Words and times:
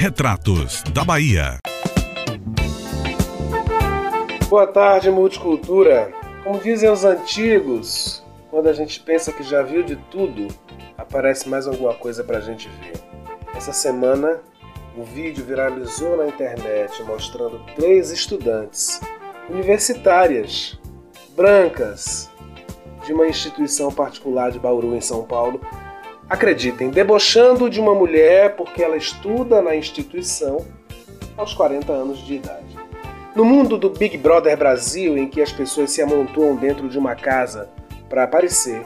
Retratos 0.00 0.84
da 0.94 1.02
Bahia. 1.02 1.58
Boa 4.48 4.64
tarde, 4.64 5.10
multicultura. 5.10 6.12
Como 6.44 6.60
dizem 6.60 6.88
os 6.88 7.04
antigos, 7.04 8.24
quando 8.48 8.68
a 8.68 8.72
gente 8.72 9.00
pensa 9.00 9.32
que 9.32 9.42
já 9.42 9.60
viu 9.60 9.82
de 9.82 9.96
tudo, 9.96 10.46
aparece 10.96 11.48
mais 11.48 11.66
alguma 11.66 11.94
coisa 11.94 12.22
pra 12.22 12.38
gente 12.38 12.68
ver. 12.80 12.92
Essa 13.56 13.72
semana, 13.72 14.40
um 14.96 15.02
vídeo 15.02 15.44
viralizou 15.44 16.16
na 16.16 16.28
internet 16.28 17.02
mostrando 17.02 17.60
três 17.74 18.12
estudantes 18.12 19.00
universitárias, 19.50 20.78
brancas, 21.34 22.30
de 23.04 23.12
uma 23.12 23.26
instituição 23.26 23.90
particular 23.90 24.52
de 24.52 24.60
Bauru, 24.60 24.94
em 24.94 25.00
São 25.00 25.24
Paulo, 25.24 25.60
acreditem, 26.28 26.90
debochando 26.90 27.70
de 27.70 27.80
uma 27.80 27.94
mulher 27.94 28.54
porque 28.56 28.82
ela 28.82 28.96
estuda 28.96 29.62
na 29.62 29.74
instituição 29.74 30.66
aos 31.36 31.54
40 31.54 31.92
anos 31.92 32.24
de 32.26 32.34
idade. 32.34 32.78
No 33.34 33.44
mundo 33.44 33.78
do 33.78 33.90
Big 33.90 34.18
Brother 34.18 34.56
Brasil, 34.56 35.16
em 35.16 35.28
que 35.28 35.40
as 35.40 35.52
pessoas 35.52 35.92
se 35.92 36.02
amontoam 36.02 36.56
dentro 36.56 36.88
de 36.88 36.98
uma 36.98 37.14
casa 37.14 37.70
para 38.08 38.24
aparecer, 38.24 38.84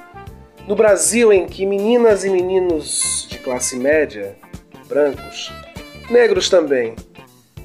no 0.69 0.77
Brasil 0.77 1.33
em 1.33 1.47
que 1.47 1.67
meninas 1.67 2.25
e 2.25 2.31
meninos 2.31 3.27
de 3.29 3.39
classe 3.39 3.77
média, 3.77 4.37
brancos, 4.87 5.51
negros 6.11 6.49
também, 6.49 6.95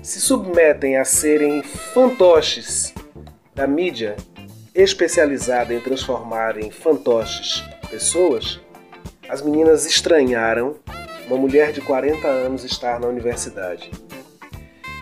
se 0.01 0.21
submetem 0.21 0.97
a 0.97 1.03
serem 1.03 1.61
fantoches 1.61 2.93
da 3.53 3.67
mídia 3.67 4.15
especializada 4.73 5.73
em 5.73 5.79
transformar 5.81 6.57
em 6.57 6.71
fantoches 6.71 7.63
pessoas, 7.89 8.61
as 9.29 9.41
meninas 9.41 9.85
estranharam 9.85 10.75
uma 11.27 11.37
mulher 11.37 11.71
de 11.71 11.81
40 11.81 12.27
anos 12.27 12.63
estar 12.63 12.99
na 12.99 13.07
universidade. 13.07 13.91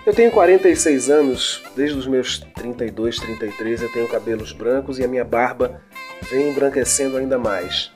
Eu 0.06 0.14
tenho 0.14 0.32
46 0.32 1.10
anos, 1.10 1.64
desde 1.76 1.98
os 1.98 2.08
meus 2.08 2.40
32, 2.56 3.18
33 3.18 3.82
eu 3.82 3.92
tenho 3.92 4.08
cabelos 4.08 4.52
brancos 4.52 5.00
e 5.00 5.04
a 5.04 5.08
minha 5.08 5.24
barba 5.24 5.82
vem 6.30 6.50
embranquecendo 6.50 7.18
ainda 7.18 7.38
mais. 7.38 7.92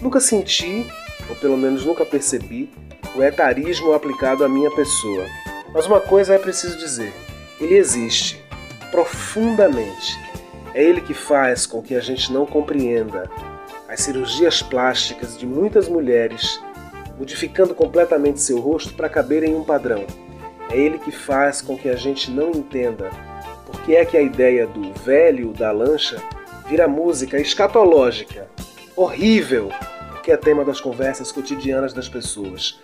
Nunca 0.00 0.20
senti, 0.20 0.86
ou 1.28 1.36
pelo 1.36 1.56
menos 1.56 1.84
nunca 1.84 2.04
percebi, 2.04 2.70
o 3.14 3.22
etarismo 3.22 3.92
aplicado 3.92 4.44
à 4.44 4.48
minha 4.48 4.70
pessoa. 4.70 5.24
Mas 5.72 5.86
uma 5.86 6.00
coisa 6.00 6.34
é 6.34 6.38
preciso 6.38 6.76
dizer: 6.78 7.12
ele 7.58 7.76
existe, 7.76 8.42
profundamente. 8.90 10.18
É 10.74 10.82
ele 10.82 11.00
que 11.00 11.14
faz 11.14 11.64
com 11.64 11.82
que 11.82 11.94
a 11.94 12.00
gente 12.00 12.30
não 12.30 12.44
compreenda 12.44 13.30
as 13.88 14.00
cirurgias 14.00 14.62
plásticas 14.62 15.38
de 15.38 15.46
muitas 15.46 15.88
mulheres, 15.88 16.60
modificando 17.18 17.74
completamente 17.74 18.40
seu 18.40 18.58
rosto 18.58 18.94
para 18.94 19.08
caber 19.08 19.44
em 19.44 19.54
um 19.54 19.64
padrão. 19.64 20.04
É 20.70 20.76
ele 20.76 20.98
que 20.98 21.12
faz 21.12 21.62
com 21.62 21.78
que 21.78 21.88
a 21.88 21.94
gente 21.94 22.30
não 22.30 22.50
entenda 22.50 23.10
por 23.64 23.80
que 23.82 23.94
é 23.94 24.04
que 24.04 24.16
a 24.16 24.22
ideia 24.22 24.66
do 24.66 24.92
velho 24.92 25.52
da 25.52 25.70
lancha 25.70 26.20
vira 26.66 26.88
música 26.88 27.38
escatológica, 27.38 28.48
horrível, 28.96 29.70
que 30.22 30.32
é 30.32 30.36
tema 30.36 30.64
das 30.64 30.80
conversas 30.80 31.30
cotidianas 31.30 31.92
das 31.92 32.08
pessoas. 32.08 32.80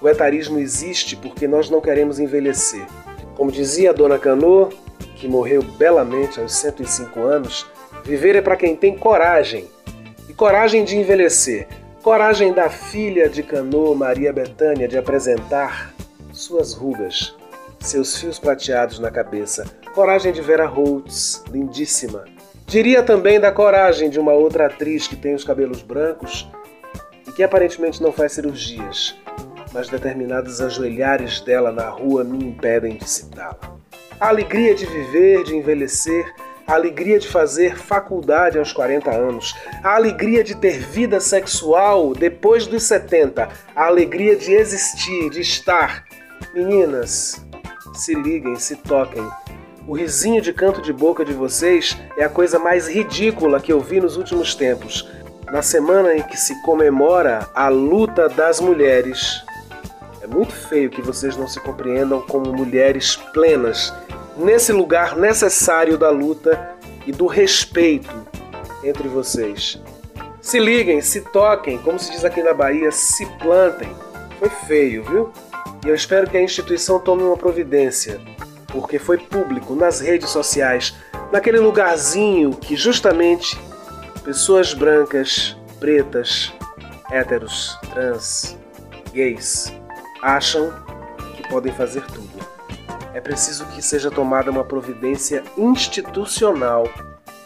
O 0.00 0.08
etarismo 0.08 0.58
existe 0.58 1.16
porque 1.16 1.48
nós 1.48 1.70
não 1.70 1.80
queremos 1.80 2.18
envelhecer. 2.18 2.86
Como 3.34 3.50
dizia 3.50 3.90
a 3.90 3.92
dona 3.94 4.18
Canô, 4.18 4.68
que 5.16 5.26
morreu 5.26 5.62
belamente 5.62 6.38
aos 6.38 6.52
105 6.52 7.20
anos, 7.20 7.66
viver 8.04 8.36
é 8.36 8.42
para 8.42 8.56
quem 8.56 8.76
tem 8.76 8.98
coragem 8.98 9.70
e 10.28 10.32
coragem 10.34 10.84
de 10.84 10.96
envelhecer, 10.96 11.66
coragem 12.02 12.52
da 12.52 12.68
filha 12.68 13.28
de 13.28 13.42
Canô, 13.42 13.94
Maria 13.94 14.32
Betânia, 14.32 14.88
de 14.88 14.98
apresentar 14.98 15.94
suas 16.32 16.74
rugas, 16.74 17.34
seus 17.80 18.18
fios 18.18 18.38
prateados 18.38 18.98
na 18.98 19.10
cabeça, 19.10 19.64
coragem 19.94 20.32
de 20.32 20.40
Vera 20.40 20.66
Holtz, 20.66 21.44
lindíssima. 21.50 22.24
Diria 22.66 23.02
também 23.02 23.38
da 23.38 23.52
coragem 23.52 24.08
de 24.08 24.18
uma 24.18 24.32
outra 24.32 24.66
atriz 24.66 25.06
que 25.06 25.16
tem 25.16 25.34
os 25.34 25.44
cabelos 25.44 25.82
brancos 25.82 26.48
e 27.26 27.32
que 27.32 27.42
aparentemente 27.42 28.02
não 28.02 28.12
faz 28.12 28.32
cirurgias, 28.32 29.14
mas 29.72 29.88
determinados 29.88 30.60
ajoelhares 30.60 31.40
dela 31.40 31.70
na 31.70 31.88
rua 31.88 32.24
me 32.24 32.44
impedem 32.44 32.96
de 32.96 33.08
citá-la. 33.08 33.76
A 34.18 34.28
alegria 34.28 34.74
de 34.74 34.86
viver, 34.86 35.44
de 35.44 35.56
envelhecer, 35.56 36.24
a 36.66 36.74
alegria 36.74 37.18
de 37.18 37.28
fazer 37.28 37.76
faculdade 37.76 38.58
aos 38.58 38.72
40 38.72 39.10
anos, 39.10 39.54
a 39.82 39.94
alegria 39.94 40.44
de 40.44 40.54
ter 40.54 40.78
vida 40.78 41.20
sexual 41.20 42.14
depois 42.14 42.66
dos 42.66 42.84
70, 42.84 43.48
a 43.74 43.86
alegria 43.86 44.36
de 44.36 44.52
existir, 44.52 45.30
de 45.30 45.40
estar. 45.40 46.04
Meninas, 46.54 47.44
se 47.94 48.14
liguem, 48.14 48.56
se 48.56 48.76
toquem. 48.76 49.26
O 49.86 49.96
risinho 49.96 50.40
de 50.40 50.52
canto 50.52 50.80
de 50.80 50.92
boca 50.92 51.24
de 51.24 51.32
vocês 51.32 51.96
é 52.16 52.24
a 52.24 52.28
coisa 52.28 52.58
mais 52.58 52.86
ridícula 52.86 53.60
que 53.60 53.72
eu 53.72 53.80
vi 53.80 54.00
nos 54.00 54.16
últimos 54.16 54.54
tempos. 54.54 55.08
Na 55.50 55.60
semana 55.60 56.14
em 56.14 56.22
que 56.22 56.36
se 56.36 56.60
comemora 56.62 57.48
a 57.54 57.68
luta 57.68 58.28
das 58.28 58.60
mulheres, 58.60 59.44
é 60.22 60.26
muito 60.26 60.52
feio 60.52 60.88
que 60.88 61.02
vocês 61.02 61.36
não 61.36 61.48
se 61.48 61.58
compreendam 61.58 62.22
como 62.22 62.52
mulheres 62.52 63.16
plenas 63.34 63.92
nesse 64.36 64.72
lugar 64.72 65.16
necessário 65.16 65.98
da 65.98 66.10
luta 66.10 66.76
e 67.06 67.12
do 67.12 67.26
respeito 67.26 68.14
entre 68.84 69.08
vocês. 69.08 69.80
Se 70.40 70.58
liguem, 70.58 71.00
se 71.00 71.20
toquem, 71.20 71.78
como 71.78 71.98
se 71.98 72.10
diz 72.10 72.24
aqui 72.24 72.42
na 72.42 72.52
Bahia, 72.52 72.90
se 72.90 73.26
plantem. 73.38 73.88
Foi 74.38 74.48
feio, 74.48 75.04
viu? 75.04 75.32
E 75.84 75.88
eu 75.88 75.94
espero 75.94 76.28
que 76.28 76.36
a 76.36 76.42
instituição 76.42 76.98
tome 76.98 77.22
uma 77.22 77.36
providência, 77.36 78.20
porque 78.68 78.98
foi 78.98 79.18
público 79.18 79.74
nas 79.74 80.00
redes 80.00 80.30
sociais, 80.30 80.94
naquele 81.30 81.58
lugarzinho 81.58 82.50
que 82.50 82.76
justamente 82.76 83.58
pessoas 84.24 84.74
brancas, 84.74 85.56
pretas, 85.78 86.52
héteros, 87.10 87.78
trans, 87.92 88.56
gays 89.12 89.72
acham 90.22 90.72
que 91.36 91.48
podem 91.48 91.72
fazer 91.72 92.02
tudo 92.06 92.51
é 93.14 93.20
preciso 93.20 93.66
que 93.66 93.82
seja 93.82 94.10
tomada 94.10 94.50
uma 94.50 94.64
providência 94.64 95.42
institucional 95.56 96.88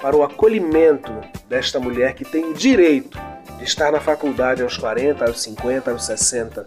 para 0.00 0.16
o 0.16 0.22
acolhimento 0.22 1.12
desta 1.48 1.80
mulher 1.80 2.14
que 2.14 2.24
tem 2.24 2.44
o 2.44 2.54
direito 2.54 3.18
de 3.58 3.64
estar 3.64 3.90
na 3.90 4.00
faculdade 4.00 4.62
aos 4.62 4.76
40, 4.76 5.24
aos 5.24 5.42
50, 5.42 5.90
aos 5.90 6.04
60. 6.04 6.66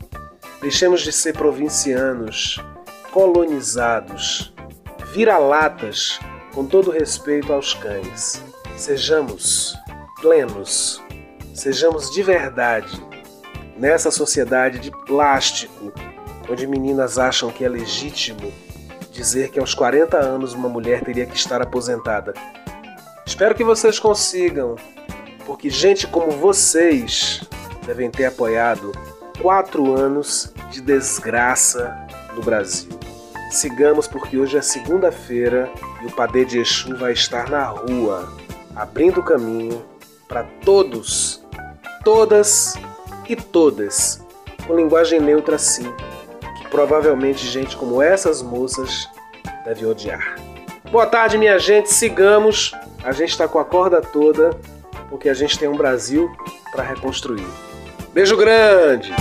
Deixemos 0.62 1.02
de 1.02 1.12
ser 1.12 1.34
provincianos, 1.34 2.62
colonizados, 3.12 4.54
vira-latas, 5.14 6.20
com 6.54 6.66
todo 6.66 6.92
respeito 6.92 7.54
aos 7.54 7.74
cães. 7.74 8.44
Sejamos 8.76 9.78
plenos, 10.20 11.02
sejamos 11.54 12.12
de 12.12 12.24
verdade 12.24 13.02
nessa 13.78 14.12
sociedade 14.12 14.80
de 14.80 14.92
plástico, 15.06 15.94
onde 16.50 16.68
meninas 16.68 17.18
acham 17.18 17.50
que 17.50 17.64
é 17.64 17.70
legítimo 17.70 18.52
dizer 19.20 19.50
que 19.50 19.60
aos 19.60 19.74
40 19.74 20.18
anos 20.18 20.54
uma 20.54 20.70
mulher 20.70 21.04
teria 21.04 21.26
que 21.26 21.36
estar 21.36 21.62
aposentada. 21.62 22.34
Espero 23.26 23.54
que 23.54 23.66
vocês 23.66 24.00
consigam, 24.00 24.78
porque 25.46 25.70
gente 25.70 26.08
como 26.08 26.32
vocês 26.32 27.42
devem 27.86 28.10
ter 28.10 28.28
apoiado 28.28 28.94
quatro 29.42 29.94
anos 29.94 30.54
de 30.72 30.80
desgraça 30.80 32.08
no 32.34 32.42
Brasil. 32.42 32.98
Sigamos 33.52 34.08
porque 34.08 34.38
hoje 34.38 34.58
é 34.58 34.62
segunda-feira 34.62 35.70
e 36.02 36.06
o 36.06 36.12
Padê 36.12 36.46
de 36.46 36.60
Exu 36.60 36.96
vai 36.96 37.12
estar 37.12 37.50
na 37.50 37.66
rua, 37.66 38.32
abrindo 38.74 39.22
caminho 39.22 39.84
para 40.30 40.44
todos, 40.64 41.44
todas 42.06 42.76
e 43.28 43.36
todas, 43.36 44.24
com 44.66 44.78
linguagem 44.78 45.20
neutra 45.20 45.58
sim, 45.58 45.92
provavelmente 46.70 47.46
gente 47.46 47.76
como 47.76 48.02
essas 48.02 48.42
moças 48.42 49.10
deve 49.66 49.86
odiar. 49.86 50.36
Boa 50.92 51.06
tarde, 51.06 51.38
minha 51.38 51.60
gente. 51.60 51.92
Sigamos. 51.92 52.74
A 53.04 53.12
gente 53.12 53.30
está 53.30 53.48
com 53.48 53.60
a 53.60 53.66
corda 53.66 54.02
toda 54.02 54.52
porque 55.10 55.30
a 55.30 55.34
gente 55.34 55.58
tem 55.58 55.68
um 55.68 55.76
Brasil 55.76 56.30
para 56.72 56.84
reconstruir. 56.84 57.46
Beijo 58.14 58.36
grande! 58.38 59.14